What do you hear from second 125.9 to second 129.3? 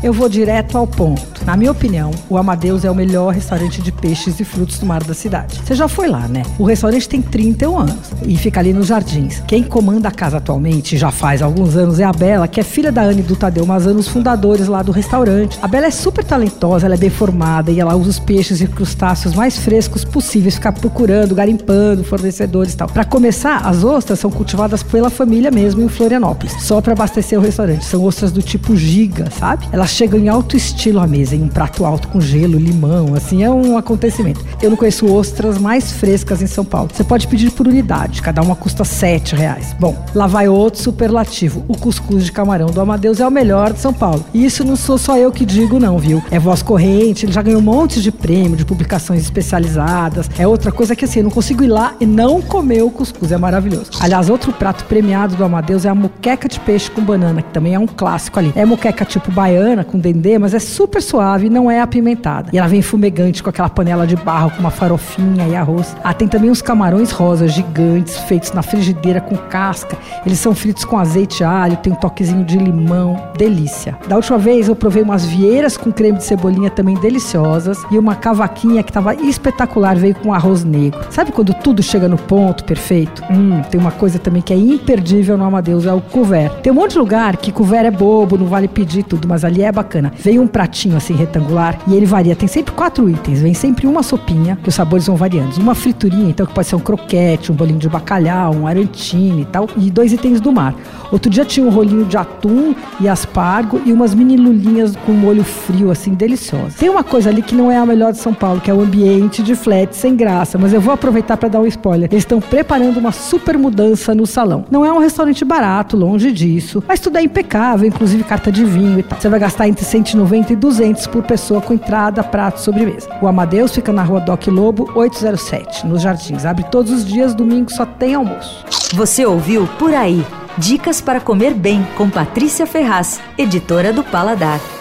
Jardins. Abre todos os dias, domingo só tem almoço. Você